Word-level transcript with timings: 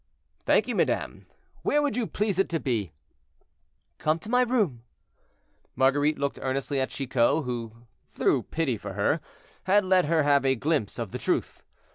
"Thank 0.47 0.67
you, 0.67 0.73
madame; 0.75 1.27
where 1.61 1.79
would 1.79 1.95
you 1.95 2.07
please 2.07 2.39
it 2.39 2.49
to 2.49 2.59
be?" 2.59 2.91
"Come 3.99 4.17
to 4.17 4.29
my 4.31 4.41
room." 4.41 4.81
Marguerite 5.75 6.17
looked 6.17 6.39
earnestly 6.41 6.81
at 6.81 6.89
Chicot, 6.89 7.43
who, 7.43 7.85
through 8.09 8.41
pity 8.49 8.77
for 8.79 8.93
her, 8.93 9.21
had 9.65 9.85
let 9.85 10.05
her 10.05 10.23
have 10.23 10.43
a 10.43 10.55
glimpse 10.55 10.97
of 10.97 11.11
the 11.11 11.19
truth. 11.19 11.61